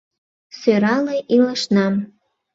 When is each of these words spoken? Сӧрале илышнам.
Сӧрале 0.59 1.17
илышнам. 1.35 1.93